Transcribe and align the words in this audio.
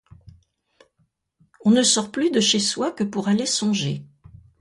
On 1.63 1.69
ne 1.69 1.83
sort 1.83 2.09
plus 2.11 2.31
de 2.31 2.39
chez 2.39 2.57
soi 2.57 2.91
que 2.91 3.03
pour 3.03 3.27
aller 3.27 3.45
songer. 3.45 4.03